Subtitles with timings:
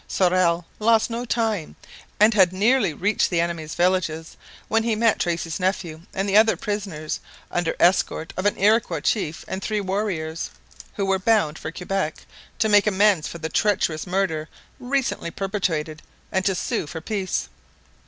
[0.07, 1.75] Sorel lost no time
[2.19, 4.35] and had nearly reached the enemy's villages
[4.67, 7.19] when he met Tracy's nephew and the other prisoners
[7.51, 10.49] under escort of an Iroquois chief and three warriors,
[10.95, 12.25] who were bound for Quebec
[12.57, 17.47] to make amends for the treacherous murder recently perpetrated and to sue for peace.